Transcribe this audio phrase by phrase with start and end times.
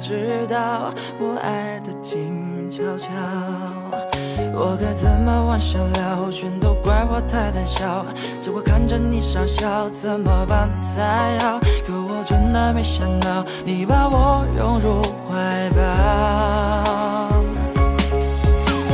[0.00, 3.08] 知道我爱的静悄悄。
[4.56, 6.30] 我该怎么往下聊？
[6.30, 8.04] 全都怪我太胆小，
[8.42, 11.58] 只会看着你傻笑，怎么办才好？
[11.84, 17.30] 可我真的没想到，你把我拥入怀抱。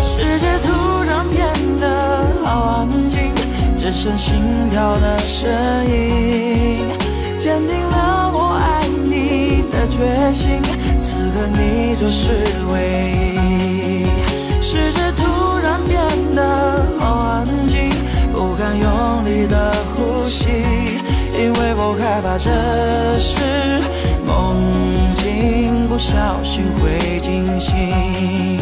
[0.01, 3.33] 世界突然变得好安静，
[3.77, 5.49] 只剩心跳的声
[5.87, 6.89] 音，
[7.39, 7.86] 坚定
[9.97, 10.63] 决心。
[11.03, 12.31] 此刻你就是
[12.71, 12.75] 唯
[13.35, 14.07] 一。
[14.61, 15.25] 世界突
[15.63, 15.97] 然变
[16.35, 17.89] 得好安静，
[18.33, 20.49] 不敢用力的呼吸，
[21.33, 23.81] 因为我害怕这是
[24.27, 24.57] 梦
[25.15, 28.61] 境，不小心会惊醒。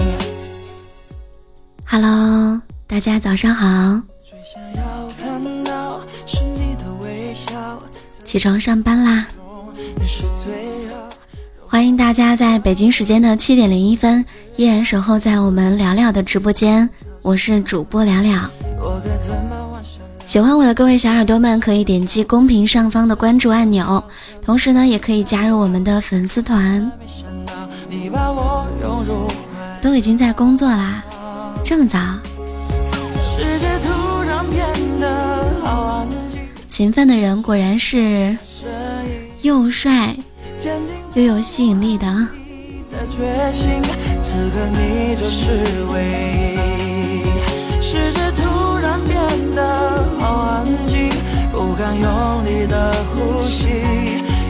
[1.85, 7.81] Hello，大家早上好，最想要看到是你的微笑，
[8.25, 9.27] 起床上班啦！
[12.05, 14.23] 大家在北京时间的七点零一分
[14.57, 16.87] 依然守候在我们聊聊的直播间，
[17.23, 18.39] 我是主播聊聊。
[20.27, 24.05] 喜欢我的各位小耳朵们，可以点击公屏上方的关注按钮，
[24.43, 26.93] 同时呢，也可以加入我们的粉丝团。
[29.81, 31.03] 都已经在工作啦，
[31.65, 31.99] 这么早？
[36.69, 38.37] 勤奋的人果然是
[39.41, 40.15] 又帅
[41.15, 42.07] 又有吸引力的。
[42.47, 43.83] 你的决心，
[44.23, 46.09] 此刻你就是唯
[46.51, 47.83] 一。
[47.83, 51.09] 世界突然变得好安静，
[51.53, 53.69] 不敢用力的呼吸，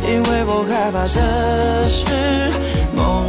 [0.07, 2.51] 因为我害怕这是
[2.97, 3.27] 梦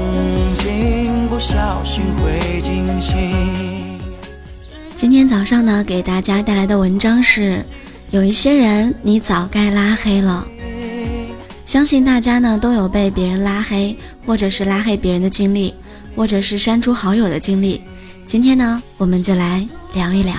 [0.59, 3.99] 境，不小心会惊醒。
[4.95, 7.66] 今天早上呢，给大家带来的文章是：
[8.11, 10.47] 有一些人你早该拉黑了。
[11.65, 15.73] 相信大家呢都有被别人拉黑，或者是拉黑别人的经历，
[16.15, 17.81] 或者是删除好友的经历。
[18.23, 20.33] 今天呢，我们就来聊一聊。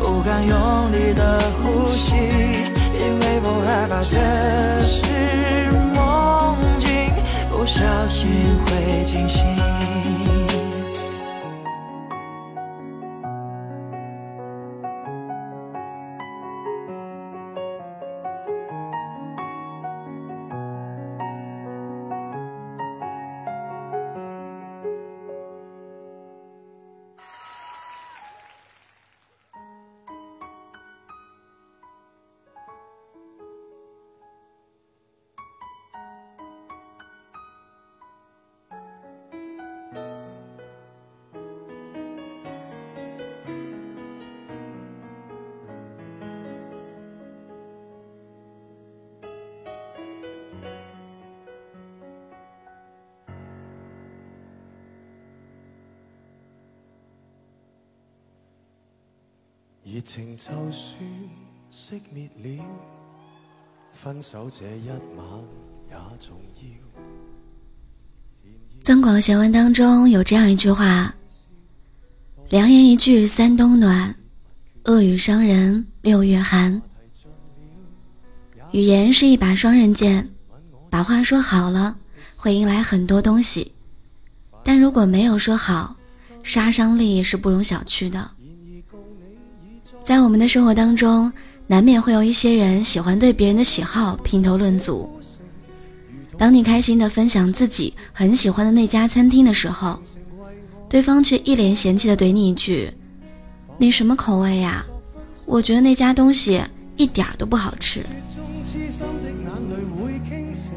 [0.00, 4.18] 不敢用力的呼吸，因为我害怕这
[4.84, 6.90] 是梦境，
[7.50, 8.28] 不小心
[8.66, 9.71] 会惊醒。
[59.92, 60.96] 热情就算
[61.70, 62.64] 熄灭了，
[63.92, 65.26] 分手这一晚
[65.90, 66.62] 也重要。
[68.82, 71.14] 《增广贤文》当中有这样一句话
[72.48, 74.16] ：“良言一句三冬暖，
[74.84, 76.80] 恶语伤人六月寒。”
[78.72, 80.26] 语言是一把双刃剑，
[80.88, 81.98] 把话说好了，
[82.34, 83.70] 会迎来很多东西；
[84.64, 85.94] 但如果没有说好，
[86.42, 88.30] 杀伤力也是不容小觑的。
[90.04, 91.32] 在我们的生活当中，
[91.68, 95.08] 难免会有一些人喜欢对别人的喜好评头论足。
[96.36, 100.02] 当你开心的分享自己很喜欢的那家餐厅的时候，
[100.88, 102.90] 对方却一脸嫌弃的怼你一句
[103.78, 104.84] ：“你什么口味呀？
[105.46, 106.60] 我觉得那家东西
[106.96, 108.00] 一点儿都不好吃。
[108.02, 110.74] 中痴心的眼淚會傾城，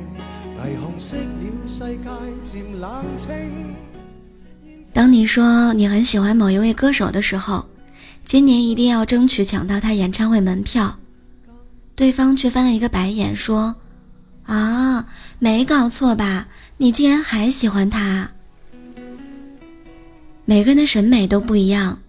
[0.62, 2.10] 霓虹熄了，世界
[2.46, 3.30] 漸冷清。”
[4.94, 7.68] 當你说你很喜欢某一位歌手的时候，
[8.26, 10.98] 今年一定要争取抢到他演唱会门票，
[11.96, 13.76] 对方却翻了一个白眼说
[14.46, 15.06] ：“啊，
[15.38, 16.48] 没搞错吧？
[16.78, 18.32] 你竟然还喜欢他？”
[20.44, 22.00] 每个人的审美都不一样，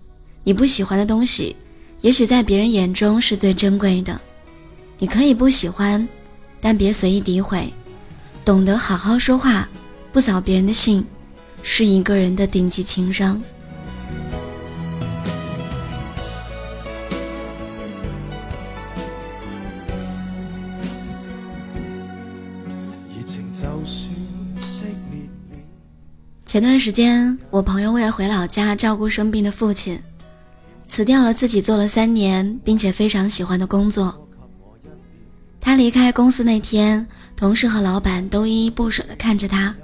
[0.43, 1.55] 你不喜欢的东西，
[2.01, 4.19] 也许在别人眼中是最珍贵的。
[4.99, 6.09] 你可以不喜欢，
[6.63, 7.71] 但别随意诋毁，
[8.43, 9.69] 懂得好好说话，
[10.13, 11.05] 不扫别人的兴，
[11.63, 13.41] 是一个人的顶级情商。
[26.45, 30.01] 前段时间，我朋友为了回老家照顾生病的父亲，
[30.89, 34.27] 辞掉了自己做了三年并且非常喜欢的工作。
[35.61, 39.75] 他离开公司那天，同事和老板都依依不舍地看着他，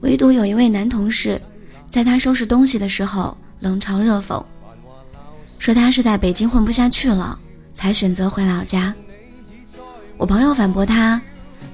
[0.00, 1.40] 唯独有一位男同事，
[1.90, 4.44] 在他收拾东西的时候冷嘲热讽，
[5.58, 7.40] 说他是在北京混不下去了，
[7.74, 8.94] 才选择回老家。
[10.18, 11.20] 我朋友反驳他，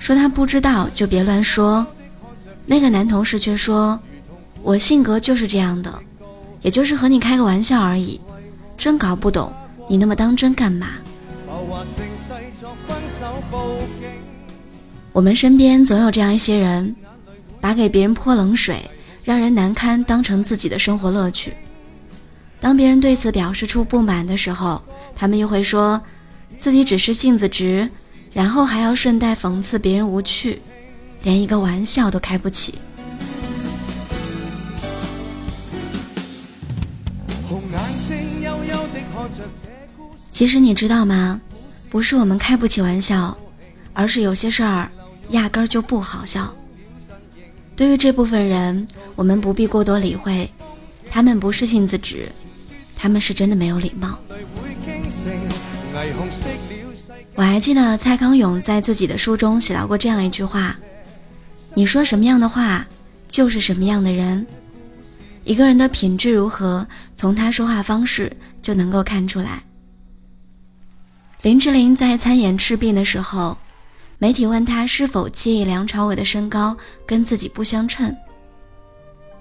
[0.02, 1.87] 说他不知道就别乱说。
[2.66, 3.96] 那个男同事却说
[4.60, 5.96] ：“我性格就是这样的，
[6.60, 8.20] 也就是和你开个玩笑而已，
[8.76, 9.52] 真搞不懂
[9.88, 10.88] 你那么当真干嘛。”
[15.12, 16.96] 我们身边总有这样一些人，
[17.60, 18.90] 把给别人泼冷水、
[19.22, 21.55] 让人难堪当成自己的生活乐趣。
[22.58, 24.82] 当别人对此表示出不满的时候，
[25.14, 26.02] 他们又会说
[26.58, 27.88] 自己只是性子直，
[28.32, 30.61] 然后还要顺带讽刺别人无趣。
[31.23, 32.75] 连一个玩笑都开不起。
[40.31, 41.40] 其实你知道吗？
[41.88, 43.37] 不是我们开不起玩笑，
[43.93, 44.90] 而是有些事儿
[45.29, 46.52] 压根儿就不好笑。
[47.76, 50.50] 对于这部分人，我们不必过多理会，
[51.11, 52.32] 他们不是性子直，
[52.96, 54.19] 他们是真的没有礼貌。
[57.34, 60.76] 我还记得蔡康永在自己的书中写到过这样一句话。
[61.75, 62.87] 你说什么样的话，
[63.29, 64.46] 就是什么样的人。
[65.44, 66.87] 一个人的品质如何，
[67.17, 68.31] 从他说话方式
[68.61, 69.62] 就能够看出来。
[71.40, 73.56] 林志玲在参演《赤壁》的时候，
[74.19, 78.14] 媒体问她是否介意梁朝伟的身高跟自己不相称。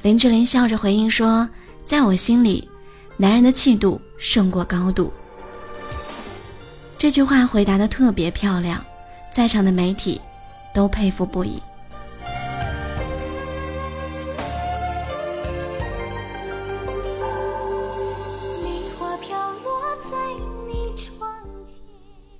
[0.01, 1.47] 林志玲笑着回应说
[1.85, 2.67] ：“在我心里，
[3.17, 5.13] 男人的气度胜过高度。”
[7.01, 8.79] 这句话回答的特别漂亮，
[9.33, 10.21] 在场的媒体
[10.71, 11.59] 都佩服不已。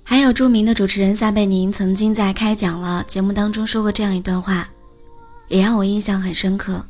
[0.04, 4.70] 还有著名的主持人撒贝宁曾经在开讲了节目当中说过这样一段话，
[5.48, 6.86] 也让我印象很深刻。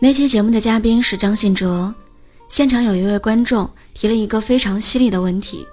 [0.00, 1.94] 那期节目的嘉宾是张信哲，
[2.48, 5.66] 现场有一位观众提了一个非常犀利的问题，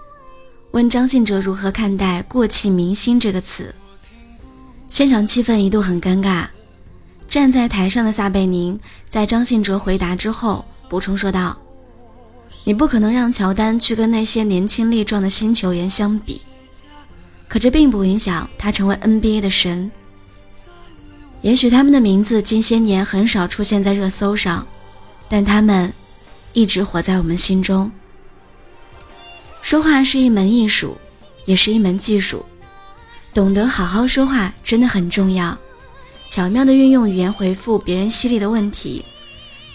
[0.72, 3.74] 问张信哲如何看待“过气明星”这个词。
[4.88, 6.46] 现场气氛一度很尴尬，
[7.28, 8.80] 站在台上的撒贝宁
[9.10, 11.60] 在张信哲回答之后补充说道。
[12.66, 16.42] 你不可能让乔丹去跟那些年轻力壮的新球员相比，
[17.48, 19.92] 可这并不影响他成为 NBA 的神。
[21.42, 24.68] 也许他们的名字近些年很少出现在热搜上，
[25.28, 25.92] 但他们
[26.54, 27.92] 一直活在我们心中。
[29.70, 30.98] 说话是一门艺术，
[31.46, 32.44] 也是一门技术，
[33.36, 35.56] 懂得好好说话真的很重要。
[36.28, 39.06] 巧妙的运用语言回复别人犀利的问题，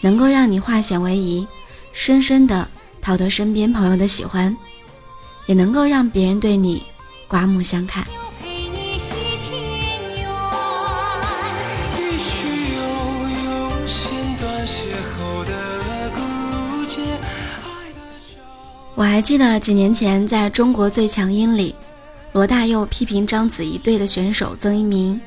[0.00, 1.46] 能够让你化险为夷，
[1.92, 2.68] 深深的。
[3.00, 4.56] 讨得身边朋友的喜欢，
[5.46, 6.82] 也能够让别人对你
[7.28, 8.04] 刮目相看。
[19.14, 21.72] 还记得几年前在中国最强音里，
[22.32, 25.20] 罗大佑批评章子怡队的选手曾一鸣，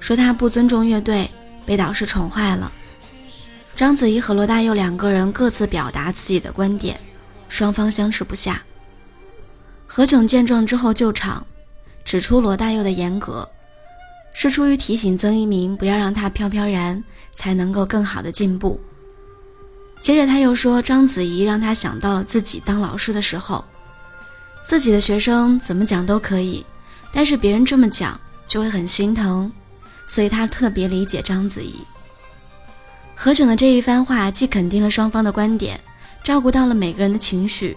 [0.00, 1.30] 说他不尊重乐队，
[1.64, 2.72] 被导师宠坏了。
[3.76, 6.98] 章子怡和罗大佑两个人各自表达自己的观点。
[7.48, 8.64] 双方相持不下。
[9.86, 11.46] 何炅见状之后救场，
[12.02, 13.48] 指出罗大佑的严格
[14.32, 17.04] 是出于提醒曾一鸣不要让他飘飘然，
[17.36, 18.80] 才能够更好的进步。
[20.00, 23.64] 接着他又说章子怡让他想到了自己当老师的时候，
[24.66, 26.64] 自己的学生怎么讲都可以，
[27.12, 29.52] 但是别人这么讲就会很心疼，
[30.06, 31.84] 所以他特别理解章子怡。
[33.14, 35.78] 何炅的这一番话既肯定了双方的观点。
[36.22, 37.76] 照顾到了每个人的情绪，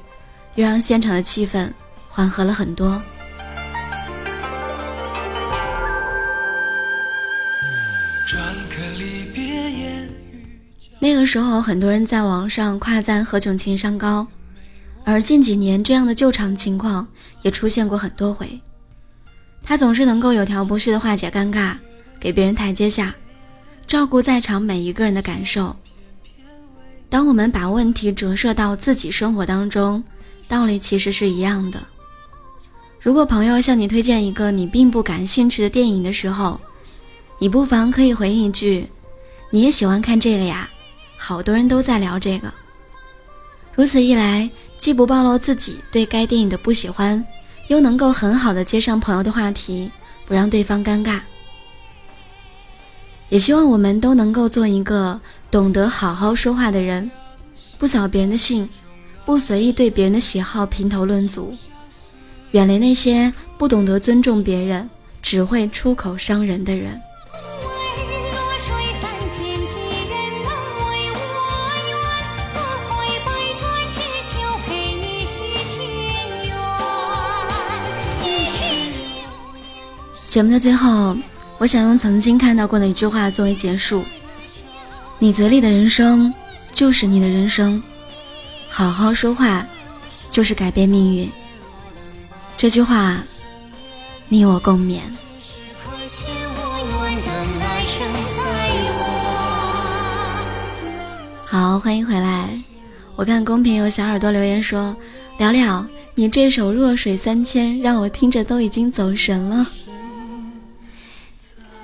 [0.56, 1.72] 又让现场的气氛
[2.10, 3.01] 缓和了很多。
[11.03, 14.25] 那个时候，很多人在网上夸赞何炅情商高，
[15.03, 17.05] 而近几年这样的救场情况
[17.41, 18.57] 也出现过很多回。
[19.62, 21.75] 他总是能够有条不紊的化解尴尬，
[22.22, 23.13] 给别人台阶下，
[23.86, 25.75] 照顾在场每一个人的感受。
[27.10, 30.01] 当我们把问题折射到自己生活当中，
[30.48, 31.83] 道理其实是一样的。
[33.01, 36.57] 如果朋友向你推荐一个你并不感兴趣的电影的时候，
[37.39, 38.88] 你不妨可以回应一句
[39.51, 40.69] ：“你也喜欢看这个呀？
[41.25, 42.53] 好多人都在聊这个。”
[43.74, 47.25] 如此一来，既不暴露自己对该电影的不喜欢，
[47.70, 49.89] 又能够很好的接上朋友的话题，
[50.25, 51.22] 不让对方尴尬。
[53.30, 57.10] 也希望我们都能够做一个懂得好好说话的人，
[57.77, 58.68] 不扫别人的兴，
[59.24, 61.56] 不随意对别人的喜好评头论足，
[62.51, 64.88] 远离那些不懂得尊重别人、
[65.22, 67.01] 只会出口伤人的人。
[80.34, 81.16] 节目的最后，
[81.60, 84.04] 我想用曾经看到过的一句话作为结束：
[85.20, 86.34] 你嘴里的人生
[86.72, 87.80] 就是你的人生，
[88.68, 89.63] 好好说话
[90.32, 91.32] 就是改变命运。
[92.58, 93.24] 这句话，
[94.28, 95.02] 你我共勉。
[101.46, 102.50] 好，欢迎回来。
[103.16, 104.98] 我看公屏有小耳朵留言说
[105.38, 105.86] ：“聊聊，
[106.16, 109.68] 你这首《弱水三千》让我听着都已经走神了。”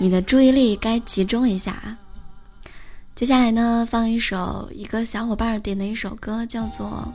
[0.02, 1.98] 你的注意力该集中一下啊！
[3.16, 7.14] 接下来呢，放一首一个小伙伴点的一首歌，叫做。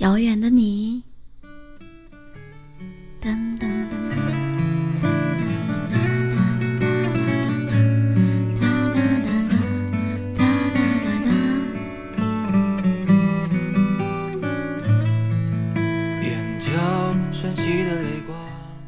[0.00, 1.02] 遥远的你。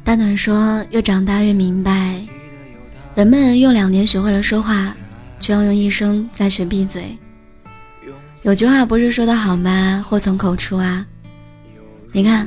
[0.03, 2.19] 大暖说：“越长大越明白，
[3.13, 4.95] 人们用两年学会了说话，
[5.39, 7.15] 却要用一生再学闭嘴。”
[8.43, 10.03] 有句话不是说的好吗？
[10.05, 11.05] 祸从口出啊！
[12.11, 12.45] 你看，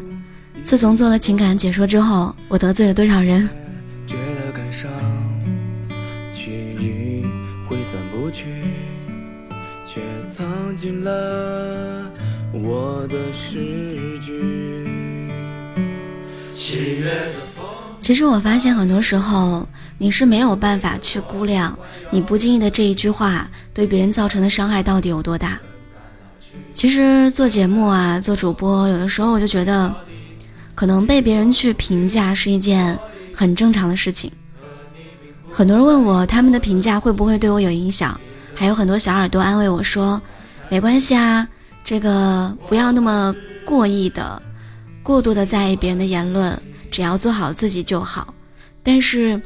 [0.63, 3.49] 自从做了情感解说之后，我得罪了多少人？
[17.99, 21.79] 其实我发现，很多时候你是没有办法去估量
[22.11, 25.59] 你不经意的这一句话对别人造成的伤害到底有多大。
[26.73, 29.95] 其实做节目啊，做主播，有的时候我就觉得，
[30.75, 32.99] 可能被别人去评价是一件
[33.35, 34.31] 很正常的事情。
[35.51, 38.21] 很多人问我，他们的评价会不会对我有影响？
[38.55, 40.21] 还有很多小耳朵安慰我说，
[40.69, 41.49] 没关系啊，
[41.85, 43.35] 这个不要那么
[43.65, 44.43] 过意的、
[45.03, 46.59] 过度的在意别人的言论，
[46.91, 48.35] 只要做好自己就好。
[48.83, 49.41] 但是，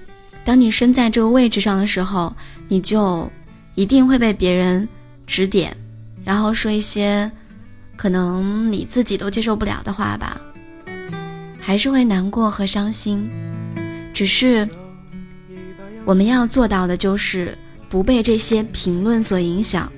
[0.45, 2.35] 当你身在这个位置上的时候，
[2.67, 3.31] 你就
[3.75, 4.89] 一定会被别人
[5.27, 5.77] 指点。
[6.25, 7.31] 然后说一些
[7.97, 10.41] 可能你自己都接受不了的话吧，
[11.59, 13.29] 还是会难过和伤心。
[14.13, 14.69] 只是
[16.05, 17.57] 我们要做到的就是
[17.89, 19.91] 不被这些评论所影响。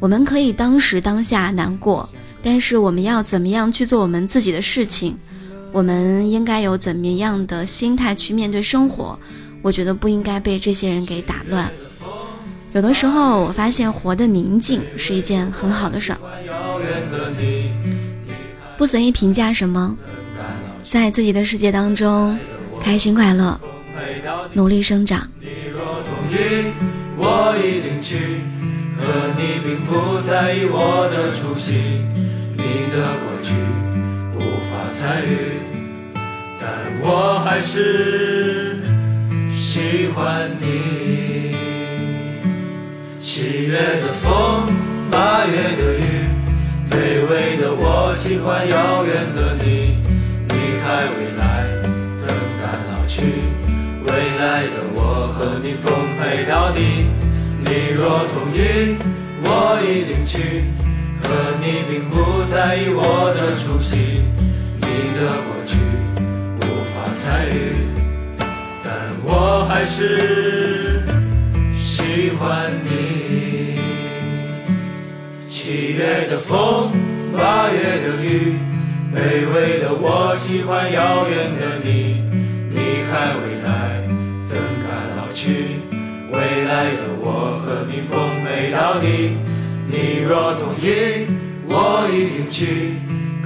[0.00, 2.08] 我们可以当时当下难过，
[2.42, 5.16] 但是我们要怎么样去做我们自己的事情？
[5.70, 9.18] 我们应该有怎么样的心态去面对生活？
[9.62, 11.70] 我觉得不应该被这些人给打乱。
[12.74, 16.18] 有的时候，我发现活的宁静是一件很好的事儿。
[18.78, 19.94] 不随意评价什么，
[20.88, 22.38] 在自己的世界当中
[22.80, 23.60] 开心快乐，
[24.54, 25.28] 努力生长。
[36.58, 36.70] 但
[37.02, 38.78] 我还是
[39.54, 41.01] 喜欢你。
[43.72, 44.68] 七月的风，
[45.10, 46.04] 八月的雨，
[46.90, 49.96] 卑微的我喜欢遥远的你。
[50.46, 50.52] 你
[50.84, 51.64] 还未来，
[52.18, 52.28] 怎
[52.60, 53.22] 敢老去？
[54.04, 57.06] 未来的我和你奉陪到底。
[57.64, 58.98] 你若同意，
[59.42, 60.64] 我一定去。
[61.22, 61.30] 可
[61.62, 64.20] 你并不在意我的出席，
[64.82, 64.84] 你
[65.16, 65.78] 的过去
[66.60, 67.88] 无法参与，
[68.84, 68.92] 但
[69.24, 70.81] 我还是
[76.32, 76.90] 的风，
[77.36, 78.56] 八月的雨，
[79.14, 82.24] 卑微的我喜欢遥远的你。
[82.70, 84.00] 你还未来，
[84.46, 85.76] 怎敢老去？
[86.32, 89.36] 未来的我和你奉陪到底。
[89.86, 91.26] 你若同意，
[91.68, 92.96] 我一定去。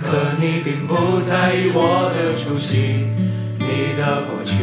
[0.00, 0.06] 可
[0.38, 3.08] 你并不在意我的出席，
[3.58, 4.54] 你的过去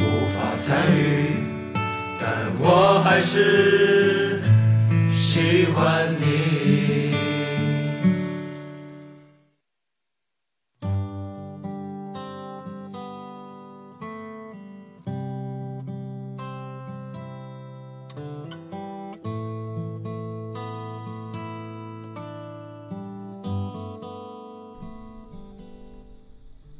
[0.00, 1.76] 无法参与，
[2.18, 2.26] 但
[2.58, 4.40] 我还是
[5.12, 6.53] 喜欢你。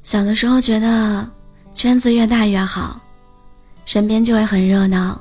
[0.04, 1.26] 小的时候觉得
[1.75, 3.00] 圈子越大越好，
[3.87, 5.18] 身边就会很热闹。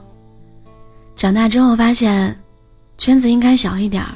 [1.16, 2.38] 长大之后发现，
[2.98, 4.14] 圈子应该小一点儿，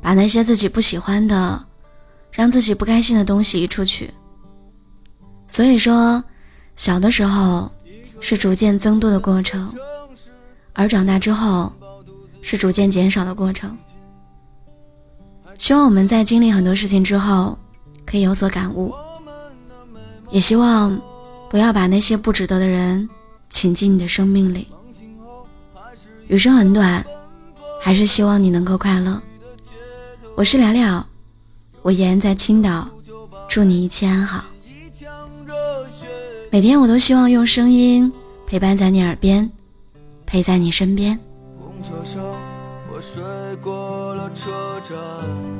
[0.00, 1.62] 把那些自己不喜欢的、
[2.32, 4.10] 让自己不开心的东西移出去。
[5.46, 6.24] 所以说，
[6.74, 7.70] 小的时候
[8.20, 9.72] 是逐渐增多的过程，
[10.72, 11.70] 而长大之后
[12.40, 13.76] 是逐渐减少的过程。
[15.58, 17.58] 希望我们在经历很多事情之后，
[18.06, 18.94] 可以有所感悟。
[20.30, 21.00] 也希望
[21.48, 23.08] 不要把那些不值得的人
[23.48, 24.68] 请进你的生命里。
[26.26, 27.04] 余生很短，
[27.80, 29.20] 还是希望你能够快乐。
[30.36, 31.06] 我是聊聊，
[31.82, 32.86] 我依然在青岛，
[33.48, 34.44] 祝你一切安好。
[36.50, 38.12] 每天我都希望用声音
[38.46, 39.50] 陪伴在你耳边，
[40.26, 41.18] 陪在你身边。
[41.58, 42.22] 公车上，
[42.92, 43.22] 我睡
[43.62, 45.57] 过了车站。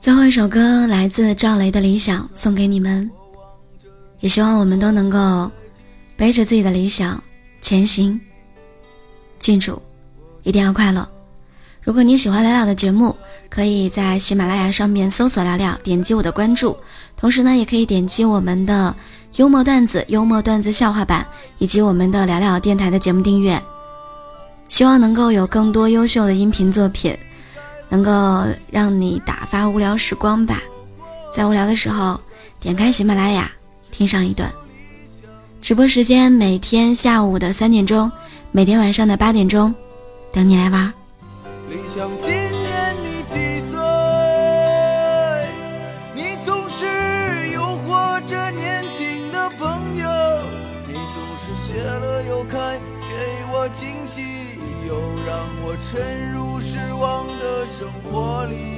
[0.00, 3.10] 最后一首歌来自赵雷的《理想》，送给你们。
[4.20, 5.50] 也希望我们都能够
[6.16, 7.20] 背着自己的理想
[7.60, 8.18] 前行。
[9.40, 9.82] 记住，
[10.44, 11.06] 一定要快乐。
[11.82, 13.14] 如果你喜欢聊聊的节目，
[13.50, 16.76] 可以在喜马拉雅上面搜索“聊聊”，点击我的关注。
[17.16, 18.94] 同时呢，也可以点击我们的
[19.34, 21.26] 幽默段子、幽默段子笑话版，
[21.58, 23.60] 以及我们的聊聊电台的节目订阅。
[24.68, 27.16] 希望能够有更多优秀的音频作品。
[27.88, 28.10] 能够
[28.70, 30.60] 让你打发无聊时光吧，
[31.32, 32.20] 在无聊的时候
[32.60, 33.50] 点开喜马拉雅
[33.90, 34.50] 听上一段。
[35.60, 38.10] 直播时间每天下午的三点钟，
[38.52, 39.74] 每天晚上的八点钟，
[40.32, 40.92] 等你来玩。
[41.68, 43.78] 理想今年你几岁？
[46.14, 50.08] 你总是诱惑着年轻的朋友，
[50.86, 54.22] 你总是谢了又开，给我惊喜。
[54.86, 54.94] 又
[55.26, 57.26] 让我沉入失望
[57.78, 58.77] 生活里。